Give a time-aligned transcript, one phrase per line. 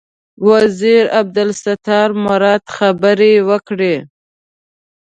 [0.47, 3.95] وزیر عبدالستار مراد خبرې وکړې.